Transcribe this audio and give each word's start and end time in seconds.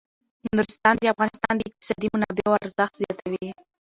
نورستان 0.55 0.95
د 0.99 1.03
افغانستان 1.13 1.53
د 1.57 1.61
اقتصادي 1.69 2.07
منابعو 2.13 2.59
ارزښت 2.65 2.93
زیاتوي. 3.01 3.47